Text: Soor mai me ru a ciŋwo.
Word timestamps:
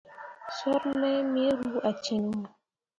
Soor 0.57 0.81
mai 0.99 1.19
me 1.31 1.43
ru 1.57 1.71
a 1.89 1.91
ciŋwo. 2.03 2.39